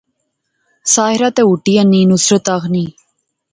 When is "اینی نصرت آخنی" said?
1.77-2.85